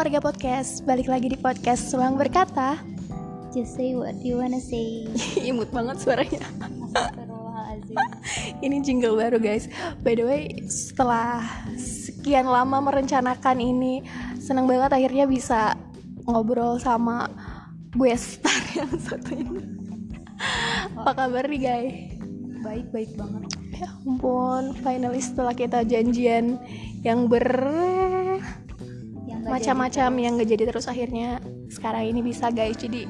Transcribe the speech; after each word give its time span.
warga 0.00 0.16
podcast, 0.16 0.80
balik 0.88 1.12
lagi 1.12 1.28
di 1.28 1.36
podcast 1.36 1.92
Selang 1.92 2.16
Berkata. 2.16 2.80
Just 3.52 3.76
say 3.76 3.92
what 3.92 4.16
you 4.24 4.40
wanna 4.40 4.56
say. 4.56 5.04
Imut 5.52 5.68
banget 5.76 6.00
suaranya. 6.00 6.40
Ini 8.64 8.80
jingle 8.80 9.12
baru 9.12 9.36
guys. 9.36 9.68
By 10.00 10.16
the 10.16 10.24
way, 10.24 10.64
setelah 10.72 11.44
sekian 11.76 12.48
lama 12.48 12.80
merencanakan 12.80 13.60
ini 13.60 14.00
Seneng 14.40 14.64
banget 14.64 14.88
akhirnya 14.96 15.28
bisa 15.28 15.76
ngobrol 16.24 16.80
sama 16.80 17.28
gue 17.92 18.16
star 18.16 18.56
yang 18.80 18.96
satu 18.96 19.36
ini. 19.36 19.60
Apa 20.96 21.12
kabar 21.12 21.44
nih 21.44 21.60
guys? 21.60 21.92
Baik-baik 22.64 23.20
banget. 23.20 23.52
Ya 23.76 23.92
ampun, 24.08 24.72
finally 24.80 25.20
setelah 25.20 25.52
kita 25.52 25.84
janjian 25.84 26.56
yang 27.04 27.28
ber 27.28 27.44
macam-macam 29.46 30.10
yang 30.20 30.36
gak 30.36 30.50
jadi 30.52 30.64
terus 30.68 30.86
akhirnya 30.90 31.40
sekarang 31.70 32.10
ini 32.10 32.20
bisa 32.20 32.50
guys 32.50 32.76
jadi 32.76 33.06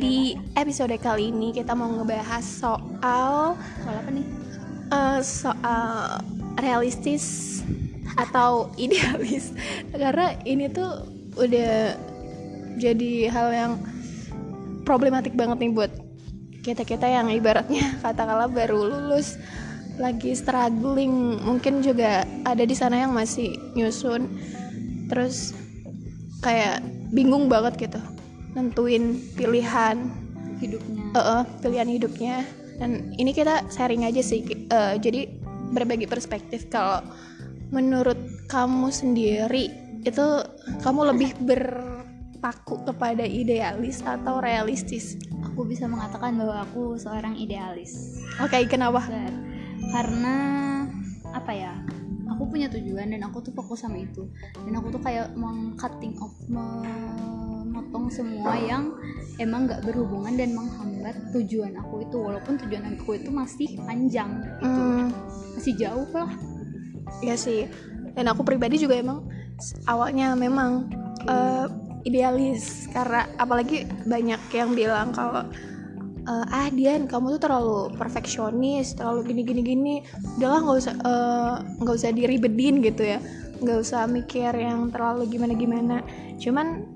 di 0.00 0.34
episode 0.56 0.96
kali 0.98 1.30
ini 1.30 1.52
kita 1.52 1.76
mau 1.76 1.92
ngebahas 1.92 2.42
soal. 2.42 3.54
Soal 3.58 3.96
apa 3.98 4.10
nih? 4.10 4.26
eh, 4.92 5.20
soal 5.20 6.20
realistis 6.58 7.58
atau 8.18 8.72
idealis 8.74 9.54
karena 9.94 10.34
ini 10.42 10.66
tuh 10.72 11.06
udah 11.38 11.94
jadi 12.78 13.30
hal 13.30 13.48
yang 13.54 13.72
problematik 14.82 15.36
banget 15.38 15.62
nih 15.62 15.72
buat 15.74 15.92
kita 16.66 16.82
kita 16.82 17.06
yang 17.06 17.30
ibaratnya 17.30 17.94
katakanlah 18.04 18.50
baru 18.50 18.80
lulus 18.80 19.38
lagi 19.98 20.34
struggling 20.34 21.42
mungkin 21.42 21.82
juga 21.82 22.22
ada 22.46 22.62
di 22.62 22.74
sana 22.74 23.02
yang 23.02 23.14
masih 23.14 23.54
nyusun 23.74 24.30
terus 25.10 25.54
kayak 26.42 26.82
bingung 27.10 27.50
banget 27.50 27.88
gitu. 27.88 28.00
Nentuin 28.54 29.18
pilihan. 29.34 29.96
Hidupnya. 30.58 31.02
Eh, 31.14 31.18
eh, 31.18 31.42
pilihan 31.62 31.88
hidupnya. 31.88 32.36
Dan 32.78 33.14
ini 33.18 33.34
kita 33.34 33.66
sharing 33.70 34.06
aja 34.06 34.22
sih 34.22 34.46
eh, 34.46 34.94
jadi 34.98 35.26
berbagi 35.74 36.06
perspektif 36.08 36.70
kalau 36.70 37.04
menurut 37.68 38.16
kamu 38.48 38.88
sendiri 38.88 39.68
itu 40.06 40.26
kamu 40.80 41.12
lebih 41.12 41.36
berpaku 41.42 42.86
kepada 42.86 43.26
idealis 43.26 44.00
atau 44.06 44.38
realistis? 44.38 45.18
Aku 45.52 45.66
bisa 45.66 45.90
mengatakan 45.90 46.38
bahwa 46.38 46.64
aku 46.64 46.96
seorang 46.96 47.34
idealis. 47.36 48.22
Oke 48.38 48.62
kenapa? 48.70 49.04
Benar. 49.04 49.34
Karena 49.88 50.36
Apa 51.28 51.52
ya 51.52 51.76
Aku 52.38 52.46
punya 52.46 52.70
tujuan 52.70 53.10
dan 53.10 53.26
aku 53.26 53.42
tuh 53.42 53.50
fokus 53.50 53.82
sama 53.82 53.98
itu. 53.98 54.30
Dan 54.62 54.78
aku 54.78 54.94
tuh 54.94 55.02
kayak 55.02 55.34
meng-cutting 55.34 56.14
off 56.22 56.30
Memotong 56.46 58.06
semua 58.14 58.54
yang 58.54 58.94
Emang 59.38 59.70
gak 59.70 59.86
berhubungan 59.86 60.34
dan 60.34 60.50
menghambat 60.50 61.14
tujuan 61.30 61.74
aku 61.78 62.02
itu. 62.02 62.18
Walaupun 62.18 62.58
tujuan 62.58 62.94
aku 62.94 63.22
itu 63.22 63.30
masih 63.30 63.78
panjang 63.86 64.42
gitu. 64.42 64.66
Hmm, 64.66 65.14
Masih 65.54 65.74
jauh 65.78 66.10
lah. 66.10 66.30
Ya 67.22 67.38
sih. 67.38 67.70
Dan 68.18 68.26
aku 68.30 68.42
pribadi 68.42 68.82
juga 68.82 68.98
emang 68.98 69.22
awalnya 69.86 70.34
memang 70.34 70.90
eh, 71.30 71.66
idealis. 72.02 72.90
Karena 72.90 73.30
apalagi 73.38 73.86
banyak 74.06 74.42
yang 74.50 74.74
bilang 74.74 75.14
kalau 75.14 75.46
eh, 76.28 76.44
ah 76.52 76.68
Dian 76.68 77.08
kamu 77.08 77.40
tuh 77.40 77.48
terlalu 77.48 77.96
perfeksionis 77.96 78.94
terlalu 78.94 79.32
gini 79.32 79.42
gini 79.48 79.62
gini. 79.64 79.94
Udahlah 80.36 80.60
nggak 80.64 80.78
usah 80.84 80.94
eh, 81.00 81.54
nggak 81.80 81.96
usah 81.96 82.10
diribedin 82.12 82.84
gitu 82.84 83.02
ya. 83.02 83.18
Nggak 83.58 83.78
usah 83.82 84.04
mikir 84.06 84.52
yang 84.54 84.92
terlalu 84.92 85.26
gimana 85.32 85.54
gimana 85.56 85.96
cuman 86.38 86.86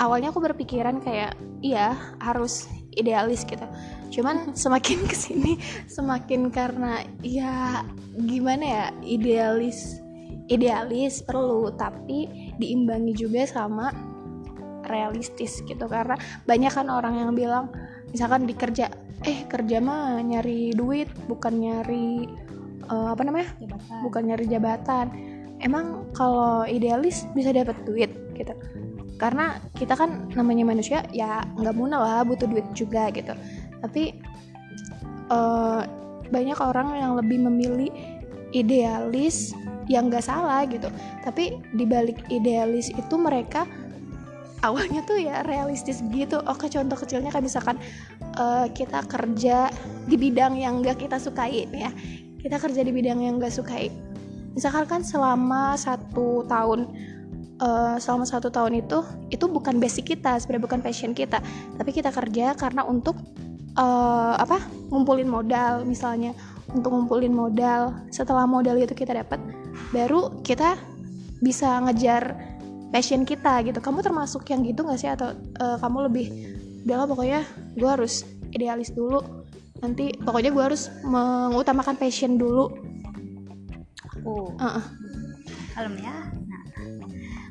awalnya 0.00 0.32
aku 0.32 0.40
berpikiran 0.40 1.04
kayak 1.04 1.36
iya 1.60 1.96
harus 2.22 2.70
idealis 2.96 3.44
gitu. 3.44 3.64
Cuman 4.14 4.50
semakin 4.62 4.98
ke 5.04 5.16
sini 5.16 5.52
semakin 5.90 6.48
karena 6.48 7.04
ya 7.20 7.84
gimana 8.16 8.64
ya 8.64 8.84
idealis 9.04 10.00
idealis 10.46 11.26
perlu 11.26 11.74
tapi 11.74 12.30
diimbangi 12.56 13.12
juga 13.12 13.44
sama 13.44 13.90
realistis 14.86 15.60
gitu. 15.66 15.84
Karena 15.90 16.14
banyak 16.46 16.72
kan 16.72 16.88
orang 16.88 17.18
yang 17.18 17.32
bilang 17.34 17.68
misalkan 18.16 18.48
di 18.48 18.56
kerja 18.56 18.88
eh 19.28 19.44
kerja 19.44 19.76
mah 19.84 20.16
nyari 20.24 20.72
duit 20.72 21.12
bukan 21.28 21.52
nyari 21.60 22.24
eh, 22.88 23.08
apa 23.12 23.20
namanya? 23.20 23.52
Jabatan. 23.60 23.96
Bukan 24.00 24.22
nyari 24.24 24.44
jabatan. 24.48 25.06
Emang 25.60 26.08
kalau 26.16 26.64
idealis 26.64 27.28
bisa 27.36 27.52
dapat 27.52 27.76
duit 27.84 28.08
gitu. 28.32 28.56
Karena 29.20 29.60
kita 29.76 29.92
kan 29.96 30.32
namanya 30.32 30.64
manusia 30.64 31.04
ya 31.12 31.44
nggak 31.60 31.76
muna 31.76 32.00
lah 32.00 32.20
butuh 32.24 32.48
duit 32.48 32.64
juga 32.72 33.12
gitu. 33.12 33.36
Tapi 33.84 34.16
eh, 35.28 35.82
banyak 36.32 36.58
orang 36.58 36.88
yang 36.96 37.12
lebih 37.20 37.44
memilih 37.44 37.92
idealis 38.56 39.52
yang 39.92 40.08
nggak 40.08 40.24
salah 40.24 40.64
gitu. 40.64 40.88
Tapi 41.20 41.60
dibalik 41.76 42.16
idealis 42.32 42.88
itu 42.88 43.14
mereka 43.20 43.68
awalnya 44.68 45.00
tuh 45.06 45.18
ya 45.22 45.46
realistis 45.46 46.02
gitu. 46.10 46.42
Oke 46.46 46.66
contoh 46.66 46.98
kecilnya 46.98 47.30
kayak 47.30 47.46
misalkan 47.46 47.76
eh, 48.36 48.66
kita 48.74 49.06
kerja 49.06 49.70
di 50.06 50.16
bidang 50.18 50.58
yang 50.58 50.82
nggak 50.82 51.06
kita 51.06 51.16
sukai 51.16 51.66
ya. 51.70 51.90
Kita 52.40 52.56
kerja 52.62 52.82
di 52.82 52.92
bidang 52.94 53.22
yang 53.22 53.38
nggak 53.38 53.54
sukai. 53.54 53.90
Misalkan 54.56 54.84
kan 54.88 55.00
selama 55.04 55.76
satu 55.78 56.46
tahun 56.50 56.90
eh, 57.62 57.96
selama 58.02 58.24
satu 58.26 58.50
tahun 58.50 58.82
itu 58.82 59.02
itu 59.30 59.44
bukan 59.46 59.78
basic 59.78 60.16
kita 60.16 60.38
sebenarnya 60.42 60.64
bukan 60.66 60.80
passion 60.82 61.12
kita. 61.14 61.38
Tapi 61.78 61.90
kita 61.94 62.10
kerja 62.10 62.58
karena 62.58 62.82
untuk 62.82 63.16
eh, 63.78 64.34
apa 64.36 64.58
ngumpulin 64.90 65.30
modal. 65.30 65.86
Misalnya 65.86 66.34
untuk 66.74 66.90
ngumpulin 66.90 67.30
modal 67.30 67.94
setelah 68.10 68.44
modal 68.44 68.74
itu 68.76 68.92
kita 68.92 69.14
dapat 69.14 69.38
baru 69.94 70.42
kita 70.42 70.74
bisa 71.40 71.84
ngejar 71.84 72.55
passion 72.90 73.22
kita 73.26 73.62
gitu. 73.66 73.78
Kamu 73.82 74.02
termasuk 74.02 74.46
yang 74.50 74.62
gitu 74.62 74.82
nggak 74.86 74.98
sih? 75.00 75.10
Atau 75.10 75.34
eh, 75.36 75.76
kamu 75.80 75.98
lebih 76.10 76.26
udahlah 76.86 77.06
pokoknya 77.10 77.40
gue 77.74 77.90
harus 77.90 78.22
idealis 78.54 78.94
dulu. 78.94 79.20
Nanti 79.82 80.14
pokoknya 80.16 80.50
gue 80.54 80.64
harus 80.64 80.88
mengutamakan 81.04 81.98
passion 81.98 82.38
dulu. 82.38 82.72
Aku? 84.16 84.56
Heeh. 84.58 84.84
kalem 85.76 86.00
ya 86.00 86.16
nah 86.48 86.64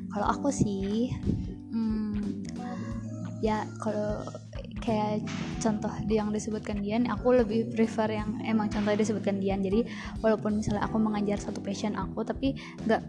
kalau 0.09 0.28
aku 0.34 0.50
sih 0.50 1.13
hmm, 1.69 2.41
ya 3.45 3.69
kalau 3.78 4.25
kayak 4.81 5.22
contoh 5.62 5.94
yang 6.09 6.34
disebutkan 6.34 6.81
Dian 6.81 7.06
aku 7.06 7.38
lebih 7.38 7.69
prefer 7.74 8.09
yang 8.18 8.41
emang 8.45 8.69
contoh 8.69 8.94
yang 8.94 9.01
disebutkan 9.01 9.41
Dian. 9.41 9.62
Jadi 9.66 9.85
walaupun 10.22 10.62
misalnya 10.62 10.85
aku 10.85 10.97
mengajar 11.01 11.41
satu 11.41 11.62
passion 11.62 11.97
aku 11.97 12.22
tapi 12.22 12.53
nggak 12.85 13.01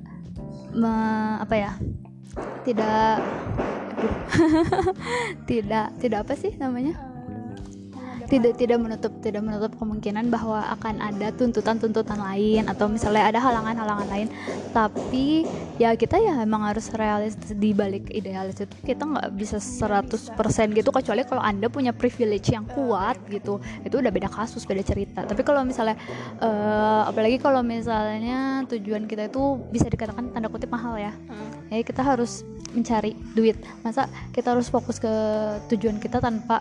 me- 0.76 1.38
apa 1.40 1.54
ya 1.56 1.72
tidak. 2.64 3.22
Tidak 5.48 5.86
tidak 6.02 6.28
apa 6.28 6.34
sih 6.36 6.52
namanya 6.60 7.15
tidak 8.26 8.58
tidak 8.58 8.78
menutup 8.82 9.12
tidak 9.22 9.42
menutup 9.42 9.72
kemungkinan 9.78 10.28
bahwa 10.28 10.62
akan 10.78 10.98
ada 10.98 11.30
tuntutan-tuntutan 11.34 12.18
lain 12.18 12.66
atau 12.66 12.90
misalnya 12.90 13.30
ada 13.30 13.38
halangan-halangan 13.38 14.08
lain. 14.10 14.28
Tapi 14.74 15.46
ya 15.78 15.94
kita 15.94 16.18
ya 16.18 16.42
emang 16.42 16.66
harus 16.66 16.90
realistis 16.92 17.54
di 17.54 17.70
balik 17.72 18.10
idealis 18.10 18.58
itu. 18.60 18.74
Kita 18.82 19.06
nggak 19.06 19.28
bisa 19.38 19.62
100% 19.62 20.76
gitu 20.76 20.90
kecuali 20.90 21.22
kalau 21.22 21.42
anda 21.42 21.70
punya 21.70 21.94
privilege 21.94 22.50
yang 22.50 22.66
kuat 22.66 23.16
gitu. 23.30 23.62
Itu 23.86 24.02
udah 24.02 24.10
beda 24.10 24.28
kasus 24.28 24.66
beda 24.66 24.82
cerita. 24.82 25.24
Tapi 25.24 25.42
kalau 25.46 25.62
misalnya 25.62 25.96
eh, 26.42 27.02
apalagi 27.06 27.38
kalau 27.38 27.62
misalnya 27.62 28.66
tujuan 28.66 29.06
kita 29.06 29.30
itu 29.30 29.58
bisa 29.70 29.86
dikatakan 29.86 30.34
tanda 30.34 30.50
kutip 30.50 30.68
mahal 30.68 30.98
ya. 30.98 31.14
Jadi 31.70 31.82
kita 31.82 32.02
harus 32.02 32.46
mencari 32.76 33.16
duit. 33.32 33.56
Masa 33.80 34.10
kita 34.36 34.52
harus 34.52 34.68
fokus 34.68 35.00
ke 35.00 35.10
tujuan 35.72 35.96
kita 35.96 36.20
tanpa 36.20 36.60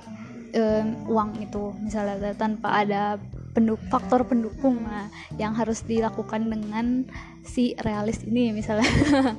em, 0.56 0.96
uang 1.12 1.44
itu 1.44 1.76
misalnya 1.84 2.32
tanpa 2.34 2.82
ada 2.82 3.20
penduk 3.52 3.80
faktor 3.92 4.24
pendukung 4.28 4.84
nah, 4.84 5.08
yang 5.36 5.56
harus 5.56 5.84
dilakukan 5.84 6.48
dengan 6.48 7.04
si 7.44 7.76
realis 7.84 8.24
ini 8.24 8.56
misalnya. 8.56 8.88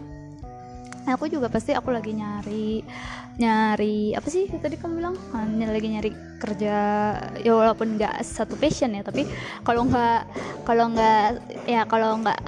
Aku 1.07 1.31
juga 1.31 1.47
pasti 1.47 1.71
aku 1.71 1.95
lagi 1.95 2.19
nyari 2.19 2.83
nyari 3.39 4.11
apa 4.19 4.27
sih 4.27 4.51
tadi 4.59 4.75
kamu 4.75 4.99
bilang? 4.99 5.15
Ny- 5.55 5.71
lagi 5.71 5.87
nyari 5.87 6.11
kerja 6.43 6.77
ya 7.47 7.53
walaupun 7.55 7.95
nggak 7.95 8.27
satu 8.27 8.59
passion 8.59 8.91
ya 8.91 9.07
tapi 9.07 9.23
kalau 9.63 9.87
nggak 9.87 10.27
kalau 10.67 10.91
nggak 10.91 11.39
ya 11.71 11.87
kalau 11.87 12.19
nggak 12.19 12.39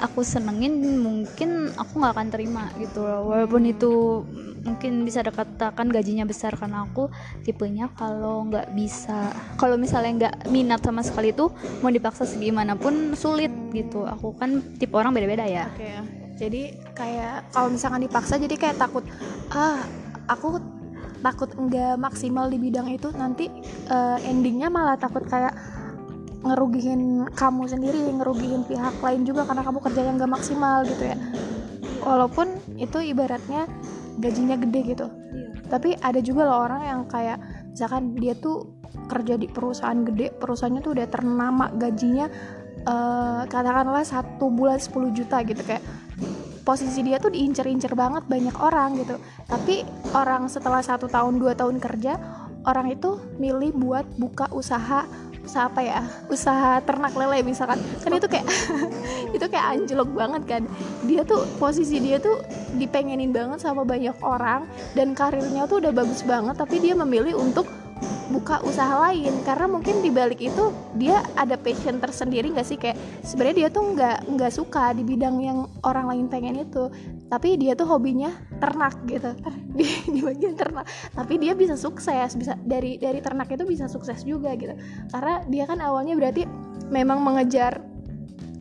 aku 0.00 0.20
senengin 0.20 1.00
mungkin 1.00 1.72
aku 1.74 1.92
nggak 2.00 2.12
akan 2.16 2.28
terima 2.28 2.64
gitu 2.76 3.02
loh. 3.04 3.32
Walaupun 3.32 3.62
itu 3.68 4.22
mungkin 4.66 5.06
bisa 5.06 5.22
dikatakan 5.22 5.86
gajinya 5.88 6.26
besar 6.26 6.58
karena 6.58 6.84
aku 6.84 7.06
tipenya 7.46 7.86
kalau 7.94 8.50
nggak 8.50 8.74
bisa 8.74 9.30
kalau 9.54 9.78
misalnya 9.78 10.12
nggak 10.18 10.34
minat 10.50 10.82
sama 10.82 11.06
sekali 11.06 11.30
tuh 11.30 11.54
mau 11.80 11.92
dipaksa 11.94 12.26
segimanapun 12.26 13.14
sulit 13.14 13.52
gitu. 13.72 14.04
Aku 14.04 14.34
kan 14.36 14.60
tipe 14.76 14.94
orang 14.98 15.14
beda-beda 15.14 15.46
ya. 15.46 15.70
Oke 15.72 15.86
ya. 15.86 16.02
jadi 16.36 16.62
kayak 16.92 17.48
kalau 17.54 17.72
misalkan 17.72 18.04
dipaksa 18.04 18.36
jadi 18.36 18.56
kayak 18.60 18.76
takut 18.76 19.04
ah 19.54 19.80
aku 20.28 20.60
takut 21.24 21.50
enggak 21.56 21.96
maksimal 21.96 22.46
di 22.46 22.58
bidang 22.60 22.92
itu 22.92 23.08
nanti 23.16 23.48
uh, 23.88 24.18
endingnya 24.22 24.68
malah 24.68 24.94
takut 25.00 25.24
kayak 25.26 25.54
ngerugihin 26.46 27.26
kamu 27.34 27.62
sendiri 27.66 27.98
ngerugihin 28.14 28.62
pihak 28.64 29.02
lain 29.02 29.26
juga 29.26 29.44
karena 29.44 29.62
kamu 29.66 29.78
kerjanya 29.82 30.12
nggak 30.22 30.32
maksimal 30.32 30.86
gitu 30.86 31.04
ya. 31.10 31.16
Walaupun 32.06 32.46
itu 32.78 32.98
ibaratnya 33.02 33.66
gajinya 34.16 34.56
gede 34.56 34.80
gitu. 34.96 35.06
Iya. 35.10 35.48
tapi 35.66 35.98
ada 35.98 36.22
juga 36.22 36.46
loh 36.46 36.62
orang 36.62 36.82
yang 36.86 37.00
kayak 37.10 37.42
misalkan 37.74 38.14
dia 38.16 38.38
tuh 38.38 38.78
kerja 39.10 39.34
di 39.34 39.50
perusahaan 39.50 39.98
gede 40.06 40.32
perusahaannya 40.38 40.80
tuh 40.80 40.92
udah 40.94 41.06
ternama 41.10 41.66
gajinya 41.74 42.30
uh, 42.86 43.42
katakanlah 43.50 44.06
satu 44.06 44.48
bulan 44.48 44.78
10 44.78 45.12
juta 45.12 45.42
gitu. 45.42 45.60
Kayak 45.66 45.84
posisi 46.66 47.06
dia 47.06 47.22
tuh 47.22 47.30
diincer-incer 47.30 47.94
banget 47.94 48.26
banyak 48.26 48.56
orang 48.58 48.98
gitu. 48.98 49.18
Tapi 49.46 49.86
orang 50.14 50.50
setelah 50.50 50.82
satu 50.82 51.06
tahun 51.06 51.38
dua 51.38 51.54
tahun 51.54 51.78
kerja 51.78 52.18
orang 52.66 52.90
itu 52.90 53.22
milih 53.38 53.70
buat 53.78 54.06
buka 54.18 54.50
usaha 54.50 55.06
usaha 55.46 55.70
apa 55.70 55.80
ya? 55.80 56.02
Usaha 56.26 56.82
ternak 56.82 57.14
lele 57.14 57.46
misalkan. 57.46 57.78
Kan 58.02 58.10
itu 58.18 58.26
kayak 58.26 58.46
itu 59.36 59.46
kayak 59.46 59.66
anjlok 59.78 60.10
banget 60.12 60.42
kan. 60.44 60.62
Dia 61.06 61.22
tuh 61.22 61.46
posisi 61.56 62.02
dia 62.02 62.18
tuh 62.18 62.42
dipengenin 62.76 63.30
banget 63.30 63.62
sama 63.62 63.86
banyak 63.86 64.18
orang 64.20 64.66
dan 64.92 65.14
karirnya 65.14 65.64
tuh 65.64 65.80
udah 65.80 65.92
bagus 65.94 66.20
banget 66.26 66.58
tapi 66.58 66.82
dia 66.82 66.92
memilih 66.92 67.38
untuk 67.38 67.64
buka 68.30 68.62
usaha 68.62 69.10
lain. 69.10 69.32
Karena 69.42 69.66
mungkin 69.70 70.02
di 70.02 70.10
balik 70.10 70.40
itu 70.42 70.72
dia 70.98 71.22
ada 71.38 71.54
passion 71.54 71.98
tersendiri 71.98 72.52
nggak 72.52 72.66
sih? 72.66 72.78
Kayak 72.78 72.98
sebenarnya 73.22 73.56
dia 73.56 73.68
tuh 73.70 73.84
nggak 73.94 74.18
nggak 74.36 74.52
suka 74.52 74.94
di 74.94 75.02
bidang 75.02 75.36
yang 75.42 75.58
orang 75.86 76.06
lain 76.10 76.26
pengen 76.26 76.62
itu. 76.62 76.90
Tapi 77.26 77.58
dia 77.58 77.74
tuh 77.74 77.86
hobinya 77.90 78.30
ternak 78.58 78.96
gitu. 79.06 79.34
Di, 79.76 79.84
di 80.08 80.24
bagian 80.24 80.56
ternak. 80.56 80.88
Tapi 81.12 81.36
dia 81.36 81.52
bisa 81.52 81.76
sukses. 81.76 82.32
Bisa 82.32 82.56
dari 82.64 82.96
dari 82.96 83.20
ternak 83.20 83.52
itu 83.52 83.68
bisa 83.68 83.90
sukses 83.92 84.24
juga 84.24 84.56
gitu. 84.56 84.72
Karena 85.12 85.44
dia 85.44 85.68
kan 85.68 85.84
awalnya 85.84 86.16
berarti 86.16 86.48
memang 86.88 87.20
mengejar 87.20 87.82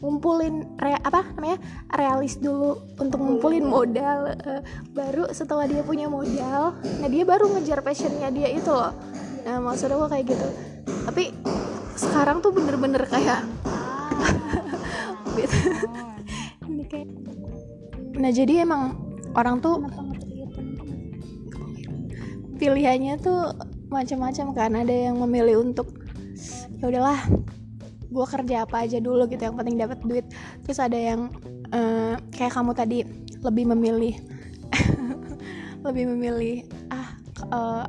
ngumpulin 0.06 0.78
re, 0.78 0.94
apa 1.02 1.26
namanya 1.34 1.58
realis 1.98 2.38
dulu 2.38 2.78
untuk 3.02 3.18
ngumpulin 3.18 3.66
modal 3.66 4.38
uh, 4.38 4.62
baru 4.94 5.34
setelah 5.34 5.66
dia 5.66 5.82
punya 5.82 6.06
modal 6.06 6.78
nah 7.02 7.10
dia 7.10 7.26
baru 7.26 7.50
ngejar 7.58 7.82
passionnya 7.82 8.30
dia 8.30 8.54
itu 8.54 8.70
loh 8.70 8.94
nah 9.46 9.62
maksud 9.62 9.94
aku 9.94 10.10
kayak 10.10 10.26
gitu. 10.34 10.48
Tapi 11.06 11.30
sekarang 11.96 12.42
tuh 12.42 12.52
bener-bener 12.52 13.06
kayak 13.06 13.46
gitu. 15.38 15.58
ini 16.66 16.84
kayak 16.90 17.08
nah 18.18 18.32
jadi 18.34 18.66
emang 18.66 18.98
orang 19.38 19.62
tuh 19.62 19.86
pilihannya 22.58 23.22
tuh 23.22 23.54
macam-macam 23.94 24.48
kan. 24.58 24.72
Ada 24.74 25.14
yang 25.14 25.22
memilih 25.22 25.62
untuk 25.62 25.94
ya 26.82 26.90
udahlah 26.90 27.20
gue 28.10 28.26
kerja 28.26 28.66
apa 28.66 28.90
aja 28.90 28.98
dulu 28.98 29.30
gitu. 29.30 29.46
Yang 29.46 29.56
penting 29.62 29.78
dapat 29.78 30.00
duit. 30.02 30.26
Terus 30.66 30.80
ada 30.82 30.98
yang 30.98 31.30
uh, 31.70 32.18
kayak 32.34 32.56
kamu 32.56 32.72
tadi 32.74 33.00
lebih 33.46 33.70
memilih 33.70 34.16
lebih 35.86 36.10
memilih 36.18 36.66
ah 36.90 37.14
uh, 37.54 37.86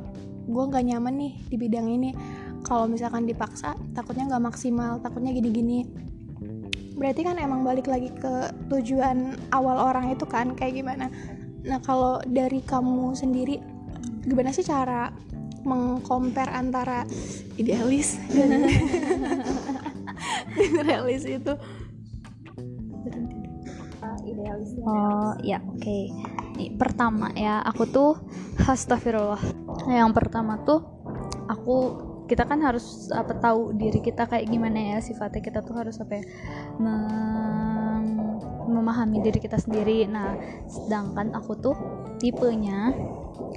gue 0.47 0.63
nggak 0.71 0.85
nyaman 0.87 1.13
nih 1.19 1.33
di 1.51 1.55
bidang 1.59 1.87
ini. 1.91 2.11
Kalau 2.63 2.87
misalkan 2.87 3.27
dipaksa 3.27 3.75
takutnya 3.91 4.27
nggak 4.31 4.43
maksimal 4.43 4.99
takutnya 5.03 5.35
gini-gini. 5.35 5.83
Berarti 6.97 7.21
kan 7.21 7.37
emang 7.37 7.61
balik 7.61 7.85
lagi 7.85 8.09
ke 8.09 8.49
tujuan 8.73 9.37
awal 9.53 9.77
orang 9.77 10.09
itu 10.09 10.25
kan 10.25 10.57
kayak 10.57 10.81
gimana? 10.81 11.11
Nah 11.67 11.77
kalau 11.83 12.23
dari 12.25 12.63
kamu 12.63 13.13
sendiri 13.13 13.61
gimana 14.25 14.49
sih 14.49 14.65
cara 14.65 15.13
mengcompare 15.67 16.51
antara 16.55 17.03
idealis 17.59 18.15
dan, 18.31 18.71
realis 20.87 21.27
itu? 21.27 21.53
Oh 24.87 25.35
ya 25.43 25.59
oke. 25.67 25.79
Okay. 25.83 26.11
Nih, 26.57 26.73
pertama 26.73 27.29
ya 27.35 27.59
aku 27.61 27.83
tuh 27.85 28.15
astagfirullah. 28.65 29.41
Yang 29.85 30.11
pertama 30.17 30.61
tuh 30.65 30.81
aku 31.45 31.77
kita 32.27 32.43
kan 32.43 32.59
harus 32.59 33.07
apa 33.15 33.39
tahu 33.39 33.71
diri 33.77 34.03
kita 34.03 34.27
kayak 34.27 34.51
gimana 34.51 34.95
ya 34.95 34.97
sifatnya 34.99 35.39
kita 35.39 35.59
tuh 35.63 35.79
harus 35.79 35.95
apa 36.03 36.19
ya, 36.19 36.23
mem 36.75 38.03
memahami 38.67 39.23
diri 39.23 39.39
kita 39.39 39.55
sendiri. 39.55 40.03
Nah 40.11 40.35
sedangkan 40.67 41.31
aku 41.37 41.55
tuh 41.55 41.75
tipenya 42.19 42.91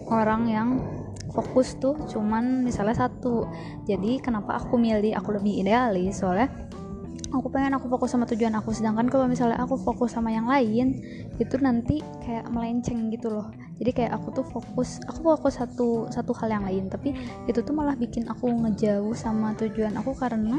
orang 0.07 0.43
yang 0.47 0.69
fokus 1.35 1.75
tuh 1.83 1.99
cuman 2.07 2.63
misalnya 2.63 3.07
satu. 3.07 3.47
Jadi 3.87 4.23
kenapa 4.23 4.63
aku 4.63 4.79
milih 4.79 5.15
aku 5.19 5.35
lebih 5.35 5.67
idealis? 5.67 6.23
Soalnya 6.23 6.70
aku 7.31 7.49
pengen 7.51 7.79
aku 7.79 7.87
fokus 7.87 8.13
sama 8.13 8.27
tujuan 8.27 8.55
aku. 8.59 8.75
Sedangkan 8.75 9.07
kalau 9.07 9.31
misalnya 9.31 9.59
aku 9.63 9.79
fokus 9.79 10.15
sama 10.15 10.35
yang 10.35 10.51
lain 10.51 10.99
itu 11.39 11.55
nanti 11.63 12.03
kayak 12.27 12.51
melenceng 12.51 13.11
gitu 13.15 13.31
loh. 13.31 13.49
Jadi 13.81 13.91
kayak 13.97 14.13
aku 14.19 14.43
tuh 14.43 14.45
fokus 14.45 15.01
aku 15.09 15.35
fokus 15.37 15.57
satu 15.57 16.11
satu 16.11 16.33
hal 16.43 16.61
yang 16.61 16.65
lain. 16.67 16.85
Tapi 16.91 17.15
itu 17.47 17.61
tuh 17.63 17.73
malah 17.73 17.95
bikin 17.95 18.27
aku 18.27 18.51
ngejauh 18.51 19.15
sama 19.15 19.55
tujuan 19.57 19.95
aku 19.97 20.13
karena 20.19 20.59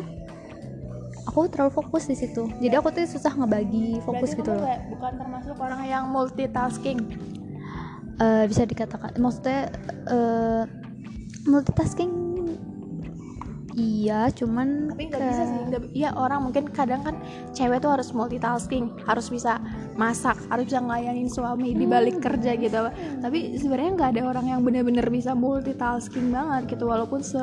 aku 1.28 1.48
terlalu 1.52 1.72
fokus 1.76 2.08
di 2.10 2.16
situ. 2.18 2.50
Jadi 2.60 2.74
aku 2.76 2.90
tuh 2.90 3.06
susah 3.06 3.34
ngebagi 3.36 4.02
fokus 4.02 4.34
Berarti 4.34 4.40
gitu 4.42 4.52
loh. 4.56 4.68
bukan 4.98 5.14
termasuk 5.20 5.56
orang 5.60 5.82
yang 5.86 6.04
multitasking? 6.10 7.00
Uh, 8.22 8.46
bisa 8.46 8.70
dikatakan 8.70 9.18
maksudnya 9.18 9.74
uh, 10.06 10.70
multitasking 11.50 12.21
iya 13.76 14.28
cuman 14.32 14.92
tapi 14.92 15.04
nggak 15.08 15.22
bisa 15.22 15.44
sih 15.48 15.60
gak, 15.72 15.84
iya 15.96 16.10
orang 16.16 16.50
mungkin 16.50 16.68
kadang 16.72 17.02
kan 17.04 17.16
cewek 17.56 17.80
tuh 17.80 17.92
harus 17.94 18.12
multitasking 18.12 18.92
harus 19.08 19.28
bisa 19.32 19.60
masak 19.96 20.36
harus 20.52 20.68
bisa 20.68 20.80
ngelayanin 20.84 21.30
suami 21.32 21.76
di 21.76 21.86
balik 21.88 22.20
hmm. 22.20 22.24
kerja 22.24 22.52
gitu. 22.58 22.80
Tapi 23.22 23.56
sebenarnya 23.60 23.92
nggak 23.96 24.10
ada 24.18 24.22
orang 24.28 24.46
yang 24.50 24.62
bener-bener 24.66 25.06
bisa 25.08 25.32
multitasking 25.36 26.32
banget 26.32 26.76
gitu 26.76 26.90
walaupun 26.90 27.22
se 27.24 27.42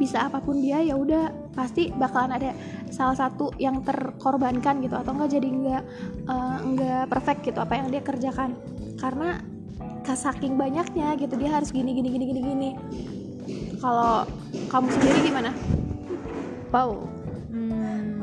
bisa 0.00 0.32
apa 0.32 0.40
pun 0.40 0.64
dia 0.64 0.80
ya 0.80 0.96
udah 0.96 1.52
pasti 1.52 1.92
bakalan 1.92 2.32
ada 2.32 2.56
salah 2.88 3.12
satu 3.12 3.52
yang 3.60 3.84
terkorbankan 3.84 4.80
gitu 4.80 4.96
atau 4.96 5.12
enggak 5.12 5.36
jadi 5.36 5.48
enggak 5.52 5.82
uh, 6.24 6.58
enggak 6.64 7.04
perfect 7.12 7.40
gitu 7.44 7.58
apa 7.60 7.76
yang 7.76 7.92
dia 7.92 8.00
kerjakan. 8.00 8.56
Karena 8.96 9.40
saking 10.10 10.58
banyaknya 10.58 11.14
gitu 11.22 11.38
dia 11.38 11.54
harus 11.54 11.70
gini 11.70 11.94
gini 11.94 12.10
gini 12.10 12.24
gini 12.26 12.40
gini 12.42 12.70
kalau 13.80 14.28
kamu 14.68 14.86
sendiri 14.92 15.18
gimana? 15.32 15.50
Wow. 16.70 17.08
Hmm, 17.50 18.22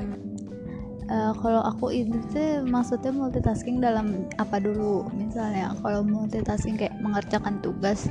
uh, 1.11 1.33
kalau 1.35 1.61
aku 1.65 1.91
itu 1.91 2.15
tuh 2.31 2.63
maksudnya 2.63 3.11
multitasking 3.11 3.83
dalam 3.83 4.29
apa 4.39 4.61
dulu? 4.61 5.09
Misalnya 5.17 5.75
kalau 5.81 6.05
multitasking 6.05 6.79
kayak 6.79 6.95
mengerjakan 7.01 7.59
tugas 7.59 8.07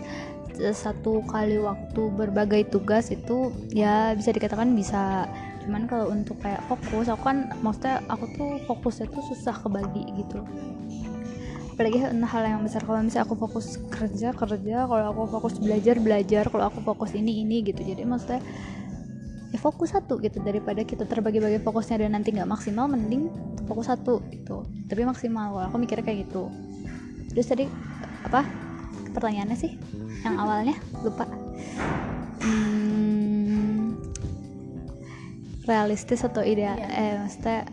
satu 0.56 1.20
kali 1.28 1.60
waktu 1.60 2.02
berbagai 2.16 2.72
tugas 2.72 3.12
itu 3.12 3.52
ya 3.72 4.12
bisa 4.12 4.34
dikatakan 4.34 4.74
bisa. 4.76 5.30
Cuman 5.64 5.88
kalau 5.90 6.12
untuk 6.12 6.38
kayak 6.42 6.62
fokus 6.68 7.10
aku 7.10 7.22
kan 7.26 7.50
maksudnya 7.62 8.02
aku 8.10 8.24
tuh 8.36 8.50
fokusnya 8.68 9.06
tuh 9.10 9.22
susah 9.34 9.56
kebagi 9.56 10.04
gitu 10.20 10.44
apalagi 11.76 12.00
hal 12.08 12.42
yang 12.48 12.64
besar 12.64 12.80
kalau 12.88 13.04
misalnya 13.04 13.28
aku 13.28 13.36
fokus 13.36 13.76
kerja 13.92 14.32
kerja 14.32 14.88
kalau 14.88 15.12
aku 15.12 15.22
fokus 15.28 15.60
belajar 15.60 16.00
belajar 16.00 16.48
kalau 16.48 16.72
aku 16.72 16.80
fokus 16.80 17.12
ini 17.12 17.44
ini 17.44 17.60
gitu. 17.60 17.84
Jadi 17.84 18.00
maksudnya 18.08 18.40
ya 19.52 19.60
fokus 19.60 19.92
satu 19.92 20.16
gitu 20.24 20.40
daripada 20.40 20.80
kita 20.88 21.04
terbagi-bagi 21.04 21.60
fokusnya 21.60 22.08
dan 22.08 22.16
nanti 22.16 22.32
nggak 22.32 22.48
maksimal 22.48 22.88
mending 22.88 23.28
fokus 23.68 23.92
satu 23.92 24.24
gitu 24.32 24.64
tapi 24.88 25.04
maksimal. 25.04 25.52
Kalau 25.52 25.64
aku 25.68 25.76
mikirnya 25.76 26.00
kayak 26.00 26.24
gitu. 26.24 26.48
Terus 27.36 27.44
tadi 27.44 27.68
apa? 28.24 28.40
Pertanyaannya 29.12 29.56
sih 29.60 29.76
yang 30.24 30.40
awalnya? 30.40 30.80
Lupa. 31.04 31.28
Hmm, 32.40 34.00
realistis 35.68 36.24
atau 36.24 36.40
ideal 36.40 36.80
yeah. 36.80 36.88
eh 36.96 37.12
maksudnya 37.20 37.68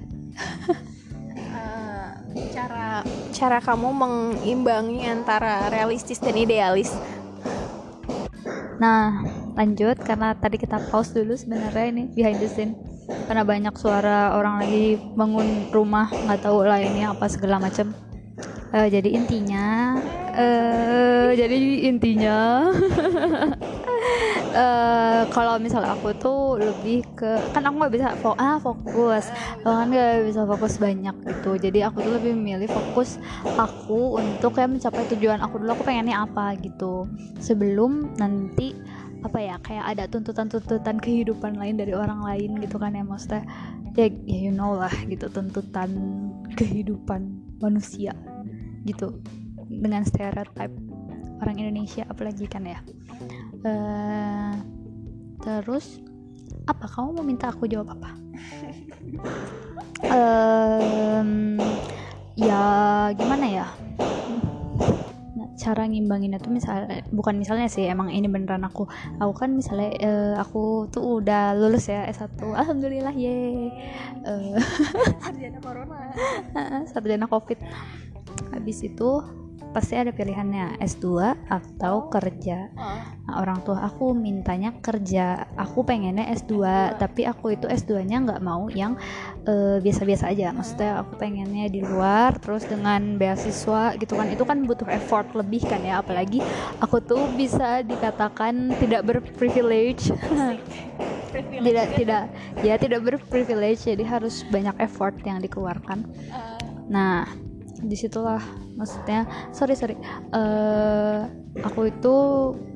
cara 3.43 3.59
kamu 3.59 3.91
mengimbangi 3.91 5.03
antara 5.03 5.67
realistis 5.67 6.15
dan 6.23 6.31
idealis? 6.31 6.95
Nah 8.79 9.19
lanjut 9.59 9.99
karena 9.99 10.31
tadi 10.31 10.55
kita 10.55 10.79
pause 10.87 11.11
dulu 11.11 11.35
sebenarnya 11.35 11.91
ini 11.91 12.07
behind 12.15 12.39
the 12.39 12.47
scene. 12.47 12.79
Karena 13.27 13.43
banyak 13.43 13.75
suara 13.75 14.39
orang 14.39 14.63
lagi 14.63 14.95
bangun 14.95 15.67
rumah 15.75 16.07
nggak 16.07 16.39
tahu 16.39 16.63
ini 16.63 17.03
apa 17.03 17.27
segala 17.27 17.59
macam. 17.59 17.91
Uh, 18.71 18.87
jadi 18.87 19.11
intinya 19.11 19.99
uh, 20.33 21.29
jadi 21.35 21.57
intinya 21.91 22.71
eh, 24.53 25.21
kalau 25.33 25.57
misalnya 25.57 25.97
aku 25.97 26.13
tuh 26.15 26.61
lebih 26.61 27.01
ke 27.17 27.31
kan 27.51 27.65
aku 27.65 27.75
nggak 27.81 27.93
bisa 27.93 28.07
fo 28.21 28.37
ah 28.37 28.61
fokus. 28.61 29.25
Kalau 29.65 29.75
kan 29.81 29.89
nggak 29.89 30.29
bisa 30.29 30.41
fokus 30.45 30.77
banyak 30.77 31.15
gitu. 31.25 31.51
Jadi 31.57 31.79
aku 31.81 32.05
tuh 32.05 32.13
lebih 32.21 32.37
memilih 32.37 32.69
fokus 32.69 33.17
aku 33.57 34.21
untuk 34.21 34.53
kayak 34.53 34.77
mencapai 34.77 35.03
tujuan 35.17 35.41
aku 35.41 35.57
dulu 35.59 35.73
aku 35.73 35.83
pengennya 35.83 36.21
apa 36.21 36.53
gitu. 36.61 37.09
Sebelum 37.41 38.13
nanti 38.21 38.77
apa 39.23 39.39
ya 39.39 39.55
kayak 39.63 39.85
ada 39.95 40.03
tuntutan-tuntutan 40.11 40.99
kehidupan 40.99 41.55
lain 41.55 41.79
dari 41.79 41.95
orang 41.95 42.21
lain 42.27 42.59
gitu 42.59 42.75
kan 42.75 42.91
ya 42.91 43.07
maksudnya 43.07 43.47
ya, 43.95 44.11
ya 44.11 44.37
you 44.43 44.51
know 44.51 44.75
lah 44.75 44.91
gitu 45.07 45.31
tuntutan 45.31 45.89
kehidupan 46.53 47.41
manusia 47.57 48.13
gitu. 48.85 49.17
Dengan 49.73 50.05
stereotip 50.05 50.92
orang 51.43 51.59
Indonesia 51.59 52.07
apalagi 52.07 52.47
kan 52.47 52.63
ya. 52.63 52.79
Eh, 53.67 54.53
terus 55.43 55.99
apa? 56.63 56.87
Kamu 56.87 57.19
mau 57.19 57.25
minta 57.27 57.51
aku 57.51 57.67
jawab 57.67 57.99
apa? 57.99 58.15
Em, 60.03 61.55
ya 62.35 62.63
gimana 63.15 63.45
ya? 63.47 63.67
Nah, 65.33 65.47
cara 65.55 65.87
ngimbanginnya 65.87 66.43
tuh 66.43 66.51
misalnya 66.51 67.07
bukan 67.09 67.39
misalnya 67.39 67.71
sih 67.71 67.87
emang 67.87 68.11
ini 68.11 68.27
beneran 68.27 68.67
aku. 68.67 68.87
Aku 69.19 69.33
kan 69.35 69.55
misalnya 69.55 69.89
eh, 69.99 70.33
aku 70.35 70.87
tuh 70.91 71.23
udah 71.23 71.55
lulus 71.55 71.87
ya 71.87 72.03
S1 72.07 72.35
alhamdulillah 72.39 73.15
ye. 73.15 73.71
Eh, 74.27 74.55
sarjana 75.23 75.59
corona. 75.63 75.99
Sarjana 76.91 77.25
covid. 77.31 77.59
Habis 78.51 78.83
itu 78.87 79.09
pasti 79.73 79.97
ada 79.97 80.13
pilihannya 80.13 80.77
S2 80.77 81.33
atau 81.49 82.11
kerja. 82.11 82.69
Nah, 82.77 83.41
orang 83.41 83.65
tua 83.65 83.81
aku 83.87 84.13
mintanya 84.13 84.75
kerja. 84.77 85.49
Aku 85.57 85.81
pengennya 85.81 86.29
S2 86.35 86.61
tapi 87.01 87.25
aku 87.25 87.57
itu 87.57 87.65
S2 87.65 88.05
nya 88.05 88.21
nggak 88.21 88.41
mau 88.45 88.69
yang 88.69 88.93
eh, 89.49 89.81
biasa-biasa 89.81 90.29
aja. 90.29 90.53
Maksudnya 90.53 91.01
aku 91.01 91.17
pengennya 91.17 91.71
di 91.73 91.81
luar 91.81 92.37
terus 92.37 92.69
dengan 92.69 93.17
beasiswa 93.17 93.97
gitu 93.97 94.13
kan. 94.13 94.29
Itu 94.29 94.45
kan 94.45 94.61
butuh 94.69 94.87
effort 94.93 95.33
lebih 95.33 95.65
kan 95.65 95.81
ya. 95.81 96.05
Apalagi 96.05 96.43
aku 96.77 97.01
tuh 97.01 97.25
bisa 97.33 97.81
dikatakan 97.81 98.77
tidak 98.77 99.01
berprivilege. 99.09 100.13
Tidak 101.33 101.87
tidak. 101.97 102.29
Ya 102.61 102.77
tidak 102.77 103.01
berprivilege. 103.01 103.89
Jadi 103.89 104.05
harus 104.05 104.45
banyak 104.53 104.77
effort 104.77 105.17
yang 105.25 105.41
dikeluarkan. 105.41 106.05
Nah 106.93 107.25
di 107.83 107.95
situlah. 107.99 108.41
Maksudnya 108.79 109.27
sorry 109.51 109.75
sorry. 109.77 109.95
Eh 110.33 111.19
aku 111.61 111.91
itu 111.91 112.15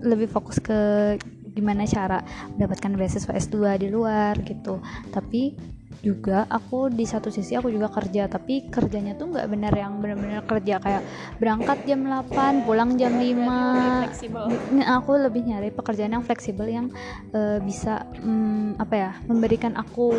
lebih 0.05 0.29
fokus 0.29 0.61
ke 0.61 1.15
gimana 1.57 1.89
cara 1.89 2.21
mendapatkan 2.53 2.93
beasiswa 2.93 3.33
S2 3.33 3.81
di 3.81 3.87
luar 3.89 4.37
gitu. 4.45 4.77
Tapi 5.09 5.57
juga 6.05 6.45
aku 6.45 6.93
di 6.93 7.09
satu 7.09 7.33
sisi 7.33 7.57
aku 7.57 7.73
juga 7.73 7.89
kerja 7.89 8.29
tapi 8.29 8.69
kerjanya 8.69 9.17
tuh 9.17 9.33
nggak 9.33 9.47
benar 9.49 9.73
yang 9.73 9.97
benar-benar 9.97 10.45
kerja 10.45 10.77
kayak 10.77 11.03
berangkat 11.41 11.77
jam 11.89 12.05
8 12.05 12.69
pulang 12.69 12.93
jam 13.01 13.17
5 13.17 14.05
fleksibel. 14.05 14.45
Nah, 14.77 15.01
aku 15.01 15.17
lebih 15.17 15.41
nyari 15.47 15.73
pekerjaan 15.73 16.13
yang 16.13 16.25
fleksibel 16.25 16.67
yang 16.69 16.87
eh, 17.33 17.57
bisa 17.65 18.05
mm, 18.21 18.77
apa 18.77 18.95
ya 18.95 19.11
memberikan 19.25 19.73
aku 19.73 20.13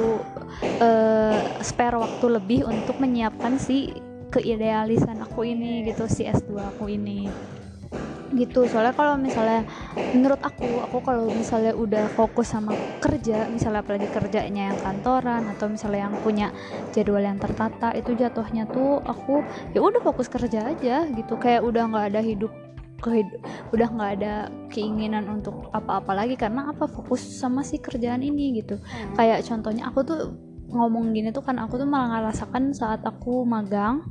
eh, 0.83 1.39
spare 1.63 1.95
waktu 1.95 2.27
lebih 2.27 2.67
untuk 2.67 2.99
menyiapkan 2.99 3.61
si 3.61 4.08
keidealisan 4.29 5.21
aku 5.25 5.49
ini 5.49 5.85
gitu 5.89 6.05
si 6.09 6.25
S2 6.29 6.73
aku 6.75 6.93
ini. 6.93 7.29
Gitu 8.29 8.69
soalnya 8.69 8.93
kalau 8.93 9.17
misalnya 9.17 9.65
menurut 10.13 10.37
aku 10.45 10.85
aku 10.85 11.01
kalau 11.01 11.33
misalnya 11.33 11.73
udah 11.73 12.13
fokus 12.13 12.53
sama 12.53 12.77
kerja 13.01 13.49
misalnya 13.49 13.81
apalagi 13.81 14.05
kerjanya 14.13 14.73
yang 14.73 14.79
kantoran 14.85 15.49
atau 15.57 15.73
misalnya 15.73 16.09
yang 16.09 16.17
punya 16.21 16.53
jadwal 16.93 17.25
yang 17.25 17.41
tertata 17.41 17.97
itu 17.97 18.13
jatuhnya 18.13 18.69
tuh 18.69 19.01
aku 19.01 19.41
ya 19.73 19.81
udah 19.81 20.01
fokus 20.05 20.29
kerja 20.29 20.69
aja 20.69 21.09
gitu. 21.09 21.41
Kayak 21.41 21.65
udah 21.65 21.83
nggak 21.89 22.07
ada 22.13 22.21
hidup 22.21 22.53
kehid- 22.99 23.41
udah 23.73 23.89
nggak 23.95 24.11
ada 24.21 24.35
keinginan 24.75 25.25
untuk 25.31 25.71
apa-apa 25.73 26.13
lagi 26.13 26.37
karena 26.37 26.69
apa? 26.69 26.85
Fokus 26.85 27.25
sama 27.25 27.65
si 27.65 27.81
kerjaan 27.81 28.21
ini 28.21 28.61
gitu. 28.61 28.77
Kayak 29.17 29.47
contohnya 29.49 29.89
aku 29.89 30.05
tuh 30.05 30.21
ngomong 30.69 31.11
gini 31.11 31.33
tuh 31.33 31.41
kan 31.41 31.57
aku 31.57 31.77
tuh 31.77 31.89
malah 31.89 32.13
ngerasakan 32.13 32.73
saat 32.73 33.01
aku 33.03 33.43
magang 33.43 34.05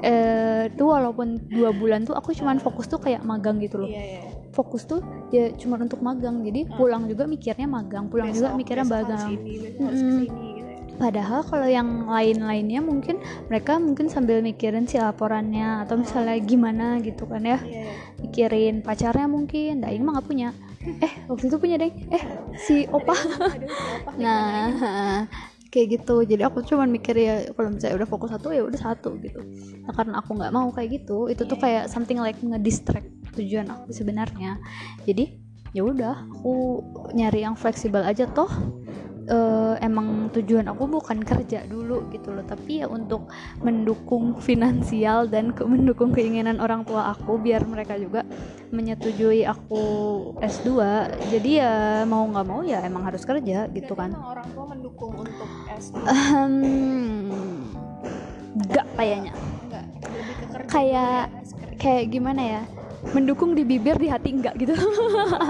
eh 0.00 0.70
tuh 0.72 0.88
walaupun 0.88 1.36
dua 1.48 1.70
bulan 1.70 2.04
tuh 2.04 2.14
aku 2.14 2.32
cuman 2.32 2.56
fokus 2.58 2.86
tuh 2.86 2.96
kayak 2.96 3.22
magang 3.22 3.60
gitu 3.60 3.84
loh. 3.84 3.90
Iya 3.90 4.02
iya. 4.02 4.20
Fokus 4.50 4.84
tuh 4.84 5.04
ya 5.28 5.52
cuma 5.54 5.76
untuk 5.76 6.00
magang 6.00 6.40
jadi 6.42 6.64
pulang 6.74 7.06
juga 7.06 7.28
mikirnya 7.28 7.68
magang 7.68 8.08
pulang 8.08 8.32
juga 8.32 8.50
Besok- 8.50 8.58
mikirnya 8.58 8.86
besok 8.86 8.96
magang. 9.04 9.28
ini, 9.30 9.52
gitu 9.60 9.78
ya. 9.78 10.76
Padahal 10.98 11.46
kalau 11.46 11.68
yang 11.70 12.10
lain-lainnya 12.10 12.82
mungkin 12.82 13.22
mereka 13.46 13.78
mungkin 13.78 14.10
sambil 14.10 14.42
mikirin 14.42 14.90
si 14.90 14.98
laporannya 14.98 15.86
atau 15.86 15.94
misalnya 15.94 16.34
gimana 16.42 16.98
gitu 16.98 17.22
kan 17.22 17.44
ya. 17.44 17.58
Iya, 17.62 17.86
iya. 17.86 17.94
mikirin 18.18 18.82
pacarnya 18.82 19.30
mungkin 19.30 19.78
Daing 19.78 20.02
mah 20.02 20.18
nggak 20.18 20.26
punya. 20.26 20.50
Eh 21.04 21.12
waktu 21.28 21.52
itu 21.52 21.56
punya 21.60 21.76
deng 21.76 21.92
eh 22.08 22.22
si 22.56 22.88
opa. 22.88 23.12
nah 24.22 25.22
kayak 25.68 26.00
gitu. 26.00 26.24
Jadi 26.24 26.42
aku 26.44 26.64
cuman 26.64 26.88
mikir 26.88 27.14
ya 27.16 27.48
kalau 27.52 27.72
misalnya 27.72 28.04
udah 28.04 28.08
fokus 28.08 28.30
satu 28.32 28.52
ya 28.52 28.64
udah 28.64 28.80
satu 28.80 29.16
gitu. 29.20 29.40
Nah 29.84 29.92
karena 29.94 30.20
aku 30.20 30.30
nggak 30.36 30.52
mau 30.52 30.68
kayak 30.72 31.02
gitu 31.02 31.28
itu 31.28 31.44
tuh 31.44 31.58
kayak 31.60 31.88
something 31.92 32.18
like 32.20 32.38
ngedistract 32.40 33.08
tujuan 33.36 33.68
aku 33.68 33.92
sebenarnya. 33.92 34.56
Jadi 35.04 35.38
ya 35.76 35.84
udah 35.84 36.28
aku 36.32 36.80
nyari 37.12 37.44
yang 37.44 37.54
fleksibel 37.54 38.00
aja 38.00 38.24
toh 38.32 38.48
eh, 39.28 39.74
emang 39.80 40.32
tujuan 40.32 40.66
aku 40.66 40.88
bukan 40.88 41.20
kerja 41.20 41.62
dulu 41.64 42.08
gitu 42.08 42.32
loh. 42.32 42.42
Tapi 42.42 42.80
ya 42.80 42.86
untuk 42.88 43.28
mendukung 43.58 44.34
finansial 44.38 45.28
dan 45.28 45.52
ke- 45.52 45.64
mendukung 45.64 46.10
keinginan 46.10 46.58
orang 46.58 46.82
tua 46.82 47.12
aku 47.12 47.36
biar 47.36 47.62
mereka 47.62 47.94
juga 47.94 48.24
menyetujui 48.68 49.44
aku 49.44 49.80
S2 50.38 50.68
jadi 51.26 51.50
ya 51.56 51.72
mau 52.04 52.20
nggak 52.22 52.44
mau 52.44 52.60
ya 52.60 52.84
emang 52.84 53.00
harus 53.02 53.24
kerja 53.24 53.64
gitu 53.66 53.92
kan. 53.92 54.12
orang 54.12 54.44
tua 54.52 54.64
mendukung 54.66 55.12
untuk 55.16 55.48
S2 55.72 56.04
Ahem, 56.04 56.52
nggak 58.54 58.86
kayaknya. 58.92 59.32
Enggak 59.64 59.84
lebih 60.04 60.34
ke 60.34 60.46
kerja 60.48 60.68
Kayak- 60.68 61.28
ya, 61.32 61.76
kayak 61.76 62.04
gimana 62.08 62.42
ya? 62.44 62.62
Mendukung 63.08 63.56
di 63.56 63.64
bibir 63.64 63.96
di 63.96 64.12
hati 64.12 64.36
enggak 64.36 64.52
gitu. 64.58 64.74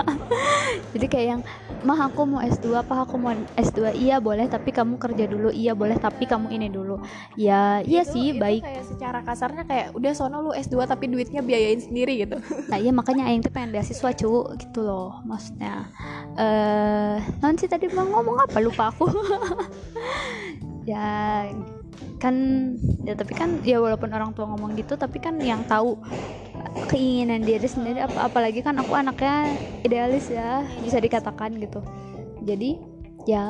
Jadi 0.94 1.06
kayak 1.08 1.26
yang 1.28 1.42
mah 1.84 2.10
aku 2.10 2.26
mau 2.26 2.40
S2 2.42 2.74
apa 2.74 3.06
aku 3.06 3.14
mau 3.16 3.30
S2 3.54 3.94
iya 3.94 4.18
boleh 4.18 4.46
tapi 4.46 4.70
kamu 4.70 4.98
kerja 4.98 5.24
dulu. 5.24 5.48
Iya 5.48 5.72
boleh 5.72 5.94
tapi 5.94 6.26
kamu 6.26 6.50
ini 6.50 6.68
dulu. 6.68 6.98
Ya 7.38 7.78
iya 7.82 8.02
Itu- 8.02 8.12
sih 8.14 8.34
itu 8.34 8.42
baik. 8.42 8.62
kayak 8.62 8.84
secara 8.84 9.18
kasarnya 9.22 9.62
kayak 9.62 9.86
udah 9.94 10.12
sono 10.12 10.42
lu 10.42 10.50
S2 10.52 10.84
tapi 10.84 11.06
duitnya 11.06 11.38
biayain 11.40 11.78
sendiri 11.78 12.26
gitu. 12.26 12.36
Nah 12.70 12.78
iya 12.78 12.90
makanya 12.90 13.26
Aing 13.26 13.40
tuh 13.40 13.50
pengen 13.50 13.70
beasiswa 13.70 14.10
cu 14.12 14.52
gitu 14.56 14.80
loh 14.82 15.22
maksudnya. 15.22 15.86
Eh 16.34 17.16
nanti 17.38 17.64
tadi 17.66 17.86
mau 17.90 18.04
ngomong 18.04 18.44
apa? 18.44 18.58
Lupa 18.58 18.90
aku. 18.90 19.06
Ya 20.88 21.44
kan 22.18 22.34
ya 23.06 23.14
tapi 23.14 23.30
kan 23.36 23.60
ya 23.62 23.78
walaupun 23.78 24.10
orang 24.10 24.34
tua 24.34 24.48
ngomong 24.48 24.74
gitu 24.74 24.96
tapi 24.96 25.20
kan 25.20 25.38
yang 25.38 25.62
tahu 25.68 25.94
keinginan 26.88 27.44
diri 27.44 27.68
sendiri 27.68 28.00
apa 28.00 28.32
apalagi 28.32 28.64
kan 28.64 28.76
aku 28.80 28.96
anaknya 28.96 29.60
idealis 29.84 30.32
ya 30.32 30.64
bisa 30.80 30.98
dikatakan 30.98 31.54
gitu. 31.60 31.84
Jadi 32.42 32.80
ya 33.28 33.44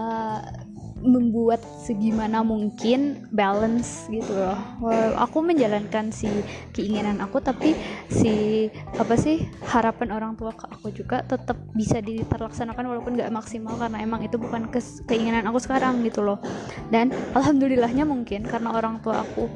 membuat 0.98 1.62
segimana 1.78 2.42
mungkin 2.42 3.30
balance 3.30 4.10
gitu 4.10 4.34
loh. 4.34 4.58
Wah, 4.82 5.14
aku 5.22 5.38
menjalankan 5.46 6.10
si 6.10 6.42
keinginan 6.74 7.22
aku 7.22 7.38
tapi 7.38 7.78
si 8.10 8.66
apa 8.98 9.14
sih 9.14 9.46
harapan 9.62 10.10
orang 10.10 10.32
tua 10.34 10.50
ke 10.58 10.66
aku 10.66 10.90
juga 10.90 11.22
tetap 11.22 11.54
bisa 11.78 12.02
diterlaksanakan 12.02 12.90
walaupun 12.90 13.14
nggak 13.14 13.30
maksimal 13.30 13.78
karena 13.78 14.02
emang 14.02 14.26
itu 14.26 14.34
bukan 14.34 14.66
keinginan 15.06 15.46
aku 15.46 15.62
sekarang 15.62 16.02
gitu 16.02 16.26
loh. 16.26 16.42
Dan 16.90 17.14
alhamdulillahnya 17.38 18.02
mungkin 18.02 18.42
karena 18.42 18.74
orang 18.74 18.98
tua 18.98 19.22
aku 19.22 19.46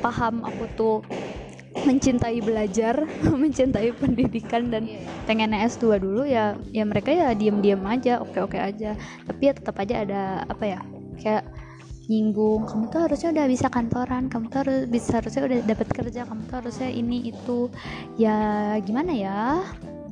paham 0.00 0.44
aku 0.48 0.64
tuh 0.72 0.96
mencintai 1.84 2.38
belajar 2.40 3.04
mencintai 3.42 3.92
pendidikan 3.98 4.72
dan 4.72 4.88
pengennya 5.28 5.68
S2 5.68 6.00
dulu 6.00 6.22
ya 6.24 6.56
ya 6.72 6.84
mereka 6.88 7.12
ya 7.12 7.36
diam-diam 7.36 7.82
aja 7.84 8.22
oke-oke 8.22 8.56
aja. 8.56 8.96
Tapi 9.28 9.42
ya 9.42 9.52
tetap 9.52 9.76
aja 9.82 9.94
ada 10.06 10.22
apa 10.48 10.64
ya 10.64 10.80
kayak 11.20 11.44
nyinggung 12.06 12.62
kamu 12.70 12.86
tuh 12.86 13.00
harusnya 13.02 13.34
udah 13.34 13.46
bisa 13.50 13.66
kantoran 13.66 14.30
kamu 14.30 14.46
tuh 14.46 14.58
harus 14.62 14.80
bisa 14.86 15.18
harusnya 15.18 15.42
udah 15.42 15.58
dapat 15.66 15.88
kerja 15.90 16.22
kamu 16.22 16.42
tuh 16.46 16.56
harusnya 16.64 16.88
ini 16.88 17.18
itu. 17.28 17.68
Ya 18.16 18.36
gimana 18.80 19.12
ya? 19.12 19.60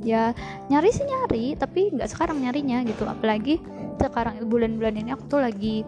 Ya 0.05 0.37
nyari 0.69 0.91
sih 0.93 1.07
nyari 1.07 1.57
tapi 1.57 1.95
nggak 1.95 2.11
sekarang 2.13 2.43
nyarinya 2.45 2.85
gitu. 2.85 3.09
Apalagi 3.09 3.63
sekarang 3.97 4.37
bulan-bulan 4.51 5.01
ini 5.01 5.11
aku 5.17 5.25
tuh 5.33 5.41
lagi 5.41 5.87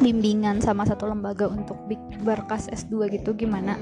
bimbingan 0.00 0.62
sama 0.64 0.88
satu 0.88 1.04
lembaga 1.10 1.50
untuk 1.50 1.76
berkas 2.24 2.70
S2 2.72 3.12
gitu 3.12 3.36
gimana 3.36 3.76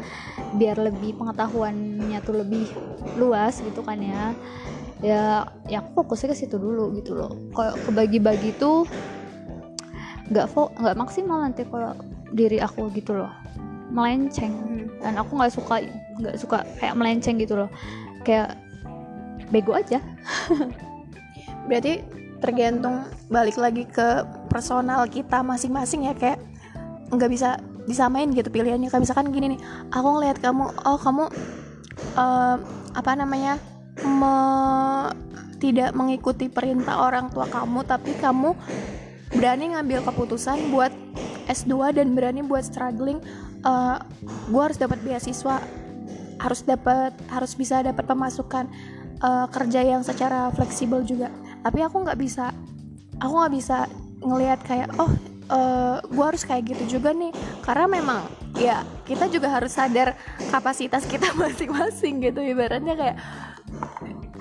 biar 0.59 0.81
lebih 0.81 1.14
pengetahuannya 1.21 2.19
tuh 2.25 2.35
lebih 2.43 2.67
luas 3.21 3.62
gitu 3.62 3.85
kan 3.85 4.00
ya. 4.00 4.35
Ya 5.00 5.49
ya 5.71 5.81
aku 5.81 6.05
fokusnya 6.05 6.35
ke 6.35 6.37
situ 6.37 6.57
dulu 6.59 6.93
gitu 6.99 7.14
loh. 7.17 7.33
Kalau 7.55 7.73
kebagi-bagi 7.87 8.59
tuh 8.59 8.85
nggak 10.31 10.47
nggak 10.55 10.97
maksimal 10.99 11.43
nanti 11.43 11.62
kalau 11.67 11.95
diri 12.35 12.59
aku 12.59 12.90
gitu 12.95 13.14
loh. 13.14 13.31
Melenceng. 13.90 14.55
Hmm. 14.55 14.79
dan 15.00 15.17
aku 15.17 15.33
nggak 15.33 15.52
suka 15.57 15.81
nggak 16.21 16.37
suka 16.37 16.59
kayak 16.76 16.95
melenceng 16.99 17.40
gitu 17.40 17.57
loh. 17.57 17.71
Kayak 18.26 18.61
bego 19.49 19.73
aja. 19.73 20.05
Berarti 21.69 22.05
tergantung 22.40 23.05
balik 23.29 23.57
lagi 23.57 23.85
ke 23.88 24.25
personal 24.50 25.07
kita 25.07 25.40
masing-masing 25.47 26.11
ya 26.11 26.14
kayak 26.19 26.42
nggak 27.14 27.30
bisa 27.30 27.62
disamain 27.87 28.28
gitu 28.35 28.50
pilihannya. 28.50 28.90
Kayak 28.90 29.02
misalkan 29.07 29.30
gini 29.30 29.57
nih 29.57 29.61
aku 29.95 30.09
ngelihat 30.19 30.42
kamu 30.42 30.64
oh 30.85 30.99
kamu 30.99 31.25
eh, 32.19 32.57
apa 32.90 33.12
namanya 33.14 33.57
me- 34.02 35.14
tidak 35.61 35.92
mengikuti 35.92 36.49
perintah 36.49 37.04
orang 37.04 37.28
tua 37.28 37.45
kamu 37.45 37.85
tapi 37.85 38.16
kamu 38.16 38.57
berani 39.37 39.76
ngambil 39.76 40.02
keputusan 40.09 40.73
buat 40.73 40.90
S2 41.47 41.95
dan 42.00 42.16
berani 42.16 42.40
buat 42.42 42.64
struggling 42.64 43.21
eh 43.61 43.99
gue 44.49 44.62
harus 44.62 44.80
dapat 44.80 44.99
beasiswa 45.04 45.61
harus 46.40 46.64
dapat 46.64 47.12
harus 47.28 47.52
bisa 47.52 47.85
dapat 47.85 48.09
pemasukan 48.09 48.64
eh, 49.21 49.47
kerja 49.52 49.80
yang 49.85 50.00
secara 50.00 50.49
fleksibel 50.57 51.04
juga. 51.04 51.28
Tapi 51.61 51.85
aku 51.85 52.00
nggak 52.00 52.19
bisa 52.19 52.49
aku 53.21 53.35
nggak 53.37 53.54
bisa 53.54 53.78
ngelihat 54.21 54.61
kayak 54.65 54.93
oh 55.00 55.11
gue 56.07 56.25
harus 56.25 56.43
kayak 56.47 56.75
gitu 56.75 56.99
juga 56.99 57.11
nih. 57.11 57.33
Karena 57.62 57.87
memang 57.91 58.27
ya 58.59 58.87
kita 59.07 59.27
juga 59.31 59.50
harus 59.50 59.75
sadar 59.75 60.15
kapasitas 60.50 61.07
kita 61.07 61.35
masing-masing 61.41 62.23
gitu. 62.23 62.41
Ibaratnya 62.43 62.95
kayak 62.95 63.17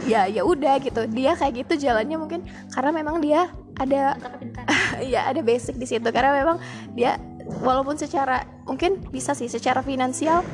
ya 0.06 0.30
ya 0.30 0.42
udah 0.46 0.78
gitu. 0.82 1.06
Dia 1.10 1.34
kayak 1.34 1.66
gitu 1.66 1.90
jalannya 1.90 2.18
mungkin 2.18 2.46
karena 2.74 2.92
memang 2.94 3.22
dia 3.22 3.50
ada 3.80 4.18
ya 5.14 5.30
ada 5.30 5.42
basic 5.42 5.78
di 5.78 5.88
situ. 5.90 6.06
Karena 6.10 6.36
memang 6.36 6.58
dia 6.94 7.18
walaupun 7.66 7.98
secara 7.98 8.46
mungkin 8.70 9.02
bisa 9.10 9.34
sih 9.34 9.50
secara 9.50 9.82
finansial 9.82 10.46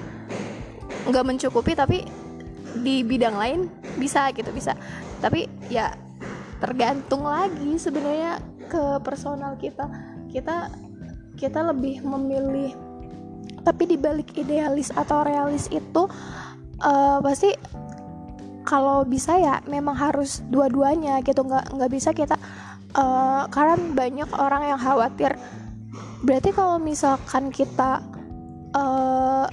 nggak 1.05 1.25
mencukupi 1.25 1.75
tapi 1.75 2.07
di 2.75 3.03
bidang 3.03 3.35
lain 3.35 3.59
bisa 3.99 4.31
gitu 4.31 4.51
bisa. 4.55 4.75
Tapi 5.19 5.47
ya 5.67 5.91
tergantung 6.63 7.27
lagi 7.27 7.75
sebenarnya 7.75 8.39
ke 8.67 8.99
personal 9.01 9.55
kita 9.57 9.87
kita 10.29 10.69
kita 11.35 11.59
lebih 11.71 12.01
memilih 12.03 12.73
tapi 13.65 13.89
dibalik 13.89 14.29
idealis 14.37 14.93
atau 14.93 15.25
realis 15.25 15.65
itu 15.73 16.05
eh, 16.79 17.17
pasti 17.21 17.49
kalau 18.65 19.05
bisa 19.05 19.37
ya 19.37 19.61
memang 19.69 19.93
harus 19.93 20.41
dua-duanya 20.49 21.21
gitu. 21.21 21.45
Nggak 21.45 21.77
nggak 21.77 21.91
bisa 21.93 22.09
kita 22.11 22.35
eh, 22.93 23.43
karena 23.53 23.75
banyak 23.93 24.29
orang 24.37 24.63
yang 24.73 24.79
khawatir. 24.81 25.37
Berarti 26.25 26.49
kalau 26.53 26.81
misalkan 26.81 27.53
kita 27.53 28.01
eh, 28.73 29.47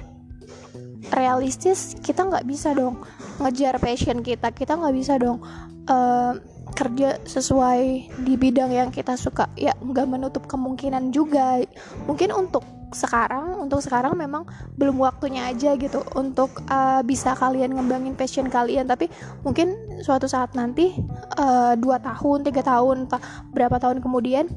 realistis 1.13 1.93
kita 2.01 2.25
nggak 2.25 2.49
bisa 2.49 2.73
dong 2.73 3.01
ngejar 3.41 3.77
passion 3.81 4.25
kita. 4.25 4.53
Kita 4.53 4.81
nggak 4.81 4.95
bisa 4.97 5.21
dong 5.21 5.45
eh, 5.89 6.33
kerja 6.73 7.21
sesuai 7.23 8.13
di 8.25 8.35
bidang 8.37 8.73
yang 8.73 8.89
kita 8.91 9.15
suka. 9.17 9.49
Ya 9.55 9.77
nggak 9.79 10.09
menutup 10.09 10.45
kemungkinan 10.49 11.13
juga. 11.13 11.63
Mungkin 12.09 12.33
untuk 12.33 12.65
sekarang 12.93 13.57
untuk 13.57 13.81
sekarang 13.81 14.13
memang 14.21 14.45
belum 14.77 15.01
waktunya 15.01 15.49
aja 15.49 15.73
gitu 15.81 16.05
untuk 16.13 16.61
eh, 16.69 17.01
bisa 17.05 17.33
kalian 17.37 17.77
ngembangin 17.77 18.17
passion 18.17 18.49
kalian. 18.49 18.89
Tapi 18.89 19.09
mungkin 19.47 19.73
suatu 20.05 20.29
saat 20.29 20.53
nanti 20.53 20.93
eh, 21.39 21.75
dua 21.79 22.01
tahun 22.01 22.45
tiga 22.45 22.63
tahun 22.65 23.09
berapa 23.53 23.77
tahun 23.81 24.05
kemudian 24.05 24.49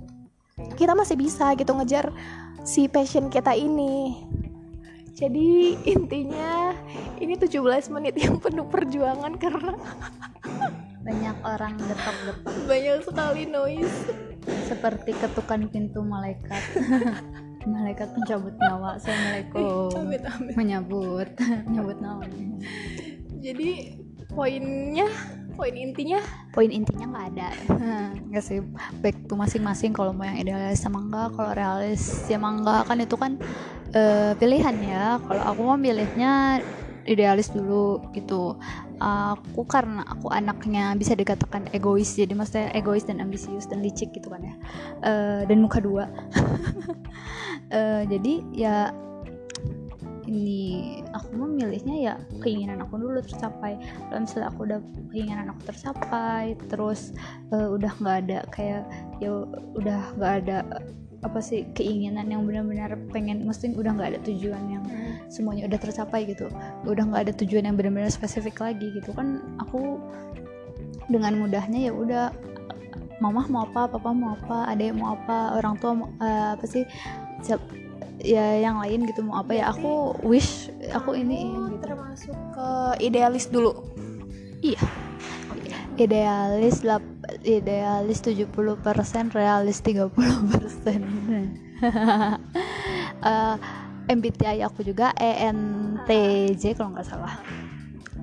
kita 0.75 0.95
masih 0.95 1.19
bisa 1.19 1.51
gitu 1.55 1.71
ngejar 1.75 2.11
si 2.65 2.87
passion 2.89 3.29
kita 3.31 3.53
ini. 3.55 4.25
Jadi 5.15 5.79
intinya 5.87 6.75
ini 7.23 7.39
17 7.39 7.87
menit 7.95 8.19
yang 8.19 8.35
penuh 8.35 8.67
perjuangan 8.67 9.39
karena 9.39 9.71
banyak 11.05 11.37
orang 11.45 11.77
detok-detok 11.77 12.55
banyak 12.65 12.97
sekali 13.05 13.43
noise. 13.45 14.09
Seperti 14.65 15.13
ketukan 15.13 15.69
pintu 15.69 16.01
malaikat. 16.01 16.61
Malaikat 17.65 18.13
pencabut 18.13 18.53
nyawa. 18.57 18.97
Assalamualaikum. 18.97 19.89
Amit, 20.01 20.21
amit. 20.25 20.53
menyambut 20.57 21.29
menyambut 21.69 21.97
nyawa. 22.01 22.25
Jadi 23.37 24.01
poinnya 24.33 25.05
poin 25.53 25.73
intinya? 25.77 26.21
Poin 26.53 26.69
intinya 26.73 27.05
nggak 27.09 27.25
ada. 27.37 27.49
Nggak 28.25 28.43
sih. 28.45 28.61
Back 29.01 29.29
to 29.29 29.37
masing-masing. 29.37 29.93
Kalau 29.93 30.09
mau 30.09 30.25
yang 30.25 30.41
idealis 30.41 30.81
sama 30.81 31.05
enggak 31.05 31.37
kalau 31.37 31.51
realis 31.53 32.01
sama 32.01 32.49
enggak 32.53 32.81
kan 32.89 32.97
itu 32.97 33.15
kan 33.17 33.31
eh, 33.93 34.33
pilihan 34.37 34.77
ya. 34.81 35.05
Kalau 35.21 35.43
aku 35.53 35.61
mau 35.65 35.77
milihnya 35.77 36.61
idealis 37.05 37.53
dulu 37.53 38.01
gitu. 38.11 38.57
Aku 38.99 39.67
karena 39.67 40.03
aku 40.07 40.31
anaknya 40.31 40.95
bisa 40.97 41.13
dikatakan 41.13 41.67
egois 41.75 42.15
jadi 42.15 42.31
maksudnya 42.31 42.71
egois 42.73 43.05
dan 43.05 43.21
ambisius 43.21 43.69
dan 43.69 43.85
licik 43.85 44.11
gitu 44.15 44.27
kan 44.29 44.41
ya. 44.41 44.55
Eh, 45.05 45.41
dan 45.47 45.57
muka 45.61 45.79
dua. 45.79 46.09
Eh, 47.73 48.05
jadi 48.05 48.45
ya 48.53 48.93
ini 50.29 51.01
aku 51.17 51.33
mau 51.33 51.49
milihnya 51.49 51.95
ya 51.97 52.13
keinginan 52.45 52.85
aku 52.85 53.01
dulu 53.01 53.21
tercapai. 53.25 53.77
Kalau 54.05 54.21
misalnya 54.21 54.47
aku 54.53 54.59
udah 54.69 54.79
keinginan 55.09 55.49
aku 55.49 55.73
tercapai 55.73 56.53
terus 56.69 57.13
eh, 57.49 57.67
udah 57.73 57.89
nggak 57.97 58.17
ada 58.29 58.39
kayak 58.53 58.83
ya 59.17 59.49
udah 59.77 60.13
nggak 60.13 60.33
ada 60.45 60.57
apa 61.25 61.39
sih 61.41 61.65
keinginan 61.73 62.29
yang 62.29 62.45
benar-benar 62.45 62.93
pengen 63.09 63.49
mesti 63.49 63.73
udah 63.73 63.97
nggak 63.97 64.09
ada 64.13 64.19
tujuan 64.29 64.63
yang 64.69 64.85
semuanya 65.27 65.65
udah 65.69 65.79
tercapai 65.79 66.25
gitu. 66.29 66.47
Udah 66.85 67.03
nggak 67.05 67.21
ada 67.29 67.33
tujuan 67.43 67.65
yang 67.67 67.75
benar-benar 67.75 68.11
spesifik 68.13 68.61
lagi 68.61 68.93
gitu. 68.93 69.11
Kan 69.11 69.41
aku 69.61 69.99
dengan 71.09 71.37
mudahnya 71.37 71.89
ya 71.89 71.93
udah 71.93 72.33
mama 73.23 73.47
mau 73.47 73.63
apa 73.63 73.87
papa 73.87 74.09
mau 74.11 74.35
apa 74.35 74.67
adek 74.73 74.91
mau 74.91 75.15
apa 75.15 75.55
orang 75.55 75.79
tua 75.79 75.91
mau, 75.95 76.07
eh, 76.19 76.49
apa 76.57 76.65
sih 76.67 76.83
siap- 77.45 77.63
ya 78.19 78.57
yang 78.59 78.81
lain 78.81 79.05
gitu 79.07 79.21
mau 79.23 79.39
apa 79.39 79.53
ya 79.55 79.69
aku 79.71 80.17
wish 80.25 80.67
aku 80.91 81.13
ini 81.15 81.53
gitu. 81.53 81.77
termasuk 81.83 82.35
ke 82.55 82.67
idealis 83.05 83.47
dulu? 83.47 83.71
Iya. 84.65 84.81
Idealis 85.95 86.83
lap, 86.83 86.99
idealis 87.47 88.19
70% 88.19 89.31
realis 89.31 89.79
30% 89.79 90.99
Eh, 93.25 93.55
MBTI 94.05 94.61
aku 94.61 94.85
juga 94.85 95.11
ENTJ 95.17 96.77
kalau 96.77 96.93
nggak 96.93 97.07
salah. 97.07 97.41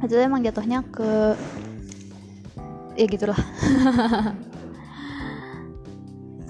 Itu 0.03 0.15
emang 0.19 0.43
jatuhnya 0.47 0.87
ke 0.87 1.35
ya 2.95 3.07
gitulah. 3.11 3.39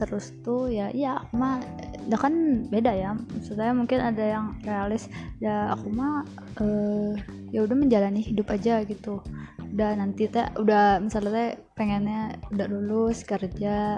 Terus 0.02 0.34
tuh 0.42 0.66
ya 0.66 0.90
iya 0.90 1.22
aku 1.22 1.32
mah 1.38 1.62
ya 2.08 2.16
kan 2.20 2.34
beda 2.68 2.92
ya. 2.92 3.16
Maksudnya 3.16 3.72
mungkin 3.72 3.98
ada 4.04 4.24
yang 4.24 4.46
realis 4.64 5.08
ya 5.40 5.72
aku 5.72 5.88
mah 5.88 6.26
eh, 6.60 7.12
ya 7.54 7.64
udah 7.64 7.76
menjalani 7.76 8.20
hidup 8.20 8.52
aja 8.52 8.84
gitu. 8.84 9.24
Udah 9.72 9.96
nanti 9.96 10.28
teh 10.28 10.44
udah 10.60 11.00
misalnya 11.00 11.32
teh 11.32 11.50
pengennya 11.72 12.36
udah 12.52 12.66
lulus 12.68 13.24
kerja 13.24 13.96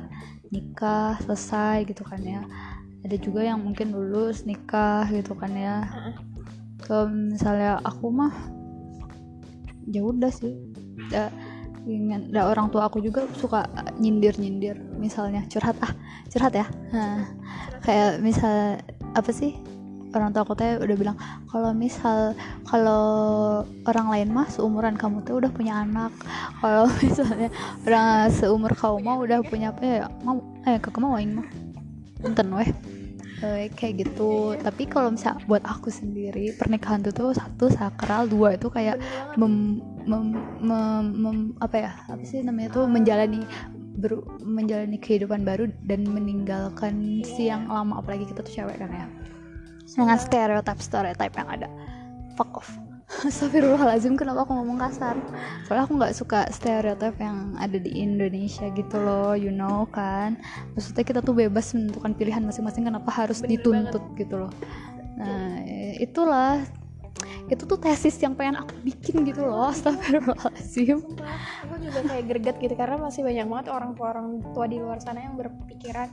nikah 0.54 1.18
selesai 1.26 1.82
gitu 1.90 2.06
kan 2.06 2.22
ya 2.22 2.46
ada 3.04 3.16
juga 3.20 3.44
yang 3.44 3.60
mungkin 3.60 3.92
lulus 3.92 4.48
nikah 4.48 5.04
gitu 5.12 5.36
kan 5.36 5.52
ya. 5.52 5.84
Kalau 6.80 7.12
misalnya 7.12 7.76
aku 7.84 8.08
mah 8.08 8.32
ya 9.84 10.00
udah 10.00 10.32
sih. 10.32 10.56
Ya, 11.12 11.28
ingin 11.84 12.32
da, 12.32 12.48
orang 12.48 12.72
tua 12.72 12.88
aku 12.88 13.04
juga 13.04 13.28
suka 13.36 13.68
nyindir 14.00 14.40
nyindir 14.40 14.80
misalnya 14.96 15.44
curhat 15.52 15.76
ah 15.84 15.92
curhat 16.32 16.56
ya. 16.56 16.66
Nah, 16.96 17.28
kayak 17.84 18.24
misal 18.24 18.80
apa 19.12 19.30
sih? 19.30 19.52
Orang 20.16 20.32
tua 20.32 20.46
aku 20.46 20.56
teh 20.56 20.80
udah 20.80 20.96
bilang 20.96 21.18
kalau 21.52 21.76
misal 21.76 22.32
kalau 22.64 23.04
orang 23.84 24.08
lain 24.08 24.28
mah 24.32 24.48
seumuran 24.48 24.96
kamu 24.96 25.20
tuh 25.28 25.44
udah 25.44 25.50
punya 25.52 25.84
anak. 25.84 26.14
Kalau 26.64 26.88
misalnya 27.04 27.52
orang 27.84 28.32
seumur 28.32 28.72
kamu 28.72 28.96
mah 29.04 29.16
udah 29.20 29.38
punya 29.44 29.76
apa 29.76 29.82
ya 29.84 30.08
mau 30.24 30.40
eh 30.64 30.80
kakak 30.80 31.04
mau 31.04 31.20
aing 31.20 31.36
mah. 31.36 31.48
Punten 32.24 32.48
weh 32.56 32.93
Kayak 33.74 33.94
gitu. 34.06 34.56
Tapi 34.58 34.82
kalau 34.88 35.14
misal 35.14 35.38
buat 35.44 35.62
aku 35.64 35.92
sendiri 35.92 36.56
pernikahan 36.56 37.04
tuh 37.04 37.12
tuh 37.12 37.30
satu 37.36 37.68
sakral 37.68 38.28
dua 38.30 38.56
itu 38.56 38.68
kayak 38.70 38.98
mem, 39.36 39.80
mem, 40.08 40.36
mem- 40.60 41.14
mem- 41.14 41.54
apa 41.60 41.76
ya 41.76 41.92
apa 42.08 42.24
sih 42.24 42.40
namanya 42.40 42.72
tuh 42.74 42.84
menjalani 42.88 43.44
ber, 44.00 44.24
menjalani 44.42 44.96
kehidupan 44.98 45.44
baru 45.44 45.70
dan 45.84 46.06
meninggalkan 46.08 47.22
si 47.24 47.52
yang 47.52 47.68
lama. 47.68 48.00
Apalagi 48.00 48.28
kita 48.30 48.40
tuh 48.40 48.54
cewek 48.54 48.76
kan 48.80 48.90
ya. 48.90 49.06
Dengan 49.84 50.18
stereotip 50.18 50.78
stereotip 50.80 51.32
yang 51.36 51.48
ada. 51.48 51.68
Fuck 52.34 52.58
off 52.58 52.93
Astagfirullahaladzim 53.04 54.16
kenapa 54.16 54.48
aku 54.48 54.52
ngomong 54.56 54.80
kasar? 54.80 55.16
Soalnya 55.68 55.84
aku 55.84 55.92
nggak 56.00 56.14
suka 56.16 56.40
stereotip 56.48 57.14
yang 57.20 57.52
ada 57.60 57.76
di 57.76 58.00
Indonesia 58.00 58.68
gitu 58.72 58.96
loh 58.96 59.36
You 59.36 59.52
know 59.52 59.84
kan? 59.92 60.40
Maksudnya 60.72 61.04
kita 61.04 61.20
tuh 61.20 61.36
bebas 61.36 61.76
menentukan 61.76 62.16
pilihan 62.16 62.40
masing-masing 62.40 62.88
Kenapa 62.88 63.10
harus 63.12 63.44
Bener 63.44 63.60
dituntut 63.60 64.04
gitu 64.16 64.44
loh. 64.44 64.52
Nah 65.20 65.60
itulah. 66.00 66.64
Itu 67.44 67.68
tuh 67.68 67.76
tesis 67.76 68.16
yang 68.24 68.32
pengen 68.32 68.64
aku 68.64 68.72
bikin 68.80 69.20
gitu 69.28 69.44
loh 69.44 69.68
Astagfirullahaladzim. 69.68 71.04
Sumpah, 71.04 71.68
aku 71.68 71.74
juga 71.84 72.00
kayak 72.08 72.24
greget 72.24 72.56
gitu 72.56 72.74
karena 72.74 72.96
masih 72.96 73.20
banyak 73.20 73.44
banget 73.44 73.66
orang 73.68 73.92
tua 73.92 74.06
orang 74.16 74.28
tua 74.56 74.64
di 74.64 74.80
luar 74.80 74.98
sana 75.04 75.28
yang 75.28 75.36
berpikiran 75.36 76.08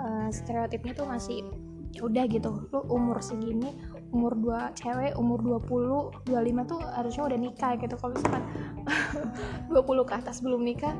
eh, 0.00 0.28
stereotipnya 0.32 0.96
tuh 0.96 1.04
masih 1.04 1.44
ya 1.92 2.08
udah 2.08 2.24
gitu 2.24 2.50
lu 2.72 2.80
umur 2.88 3.20
segini 3.20 3.76
umur 4.12 4.36
dua 4.36 4.60
cewek 4.76 5.16
umur 5.16 5.40
20 5.40 6.28
25 6.28 6.70
tuh 6.70 6.80
harusnya 6.84 7.22
udah 7.26 7.38
nikah 7.40 7.72
gitu. 7.80 7.94
Kalau 7.96 8.12
misalkan 8.14 8.44
20 9.72 10.08
ke 10.08 10.14
atas 10.14 10.36
belum 10.44 10.60
nikah 10.62 10.94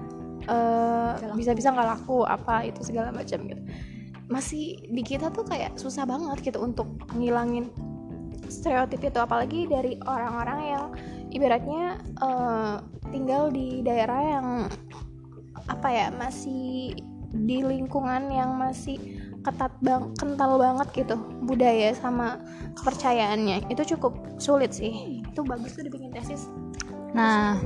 laku. 1.22 1.38
bisa-bisa 1.38 1.70
nggak 1.70 1.88
laku 1.88 2.24
apa 2.26 2.66
itu 2.66 2.80
segala 2.82 3.12
macam 3.12 3.44
gitu. 3.46 3.62
Masih 4.32 4.80
di 4.88 5.02
kita 5.04 5.28
tuh 5.28 5.44
kayak 5.44 5.76
susah 5.76 6.08
banget 6.08 6.40
gitu 6.40 6.58
untuk 6.64 6.88
ngilangin 7.14 7.68
stereotip 8.48 9.04
itu. 9.04 9.18
Apalagi 9.20 9.68
dari 9.68 10.00
orang-orang 10.02 10.58
yang 10.64 10.84
ibaratnya 11.30 12.00
eh, 12.00 12.76
tinggal 13.12 13.52
di 13.52 13.84
daerah 13.84 14.20
yang 14.20 14.46
apa 15.68 15.88
ya 15.92 16.06
masih 16.10 16.96
di 17.32 17.58
lingkungan 17.64 18.28
yang 18.28 18.56
masih 18.60 19.21
ketat 19.42 19.72
bang 19.82 20.14
kental 20.16 20.58
banget 20.58 20.88
gitu 21.04 21.16
budaya 21.42 21.92
sama 21.98 22.38
kepercayaannya. 22.78 23.68
Itu 23.68 23.82
cukup 23.96 24.14
sulit 24.38 24.72
sih. 24.74 25.22
Itu 25.26 25.42
bagus 25.42 25.74
tuh 25.74 25.86
dibikin 25.86 26.14
tesis. 26.14 26.46
Nah 27.12 27.58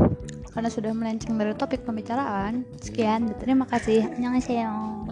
karena 0.56 0.72
sudah 0.72 0.96
melenceng 0.96 1.36
dari 1.36 1.52
topik 1.52 1.84
pembicaraan 1.84 2.64
Sekian. 2.80 3.36
Terima 3.36 3.68
kasih. 3.68 4.08
Annyeonghaseyo 4.16 5.04